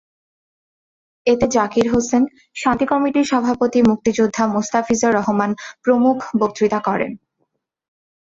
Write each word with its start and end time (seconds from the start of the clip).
এতে 1.27 1.45
জাকির 1.47 1.87
হোসেন, 1.93 2.23
শান্তি 2.55 2.85
কমিটির 2.85 3.25
সভাপতি 3.25 3.79
মুক্তিযোদ্ধা 3.81 4.43
মোস্তাফিজার 4.47 5.11
রহমান 5.15 5.51
প্রমুখ 5.83 6.17
বক্তৃতা 6.39 6.79
করেন। 6.79 7.11